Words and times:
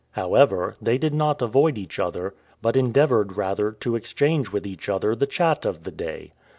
However, 0.13 0.77
they 0.81 0.97
did 0.97 1.13
not 1.13 1.43
avoid 1.43 1.77
each 1.77 1.99
other, 1.99 2.33
but 2.59 2.75
endeavored 2.75 3.37
rather 3.37 3.71
to 3.73 3.95
exchange 3.95 4.51
with 4.51 4.65
each 4.65 4.89
other 4.89 5.15
the 5.15 5.27
chat 5.27 5.63
of 5.63 5.83
the 5.83 5.91
day. 5.91 6.31